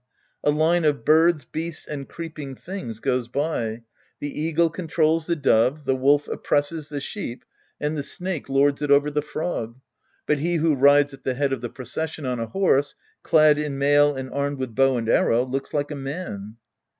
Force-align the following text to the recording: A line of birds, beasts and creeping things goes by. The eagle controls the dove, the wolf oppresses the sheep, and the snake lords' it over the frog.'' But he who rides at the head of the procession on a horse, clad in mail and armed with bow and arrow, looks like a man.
A 0.43 0.49
line 0.49 0.83
of 0.83 1.05
birds, 1.05 1.45
beasts 1.45 1.85
and 1.85 2.09
creeping 2.09 2.55
things 2.55 2.99
goes 2.99 3.27
by. 3.27 3.83
The 4.19 4.31
eagle 4.31 4.71
controls 4.71 5.27
the 5.27 5.35
dove, 5.35 5.85
the 5.85 5.95
wolf 5.95 6.27
oppresses 6.27 6.89
the 6.89 6.99
sheep, 6.99 7.45
and 7.79 7.95
the 7.95 8.01
snake 8.01 8.49
lords' 8.49 8.81
it 8.81 8.89
over 8.89 9.11
the 9.11 9.21
frog.'' 9.21 9.79
But 10.25 10.39
he 10.39 10.55
who 10.55 10.73
rides 10.73 11.13
at 11.13 11.23
the 11.23 11.35
head 11.35 11.53
of 11.53 11.61
the 11.61 11.69
procession 11.69 12.25
on 12.25 12.39
a 12.39 12.47
horse, 12.47 12.95
clad 13.21 13.59
in 13.59 13.77
mail 13.77 14.15
and 14.15 14.31
armed 14.31 14.57
with 14.57 14.73
bow 14.73 14.97
and 14.97 15.07
arrow, 15.07 15.45
looks 15.45 15.71
like 15.71 15.91
a 15.91 15.95
man. 15.95 16.55